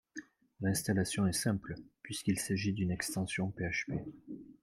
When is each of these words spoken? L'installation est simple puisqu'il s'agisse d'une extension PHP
L'installation 0.61 1.27
est 1.27 1.31
simple 1.31 1.75
puisqu'il 2.01 2.39
s'agisse 2.39 2.73
d'une 2.73 2.89
extension 2.89 3.51
PHP 3.55 3.93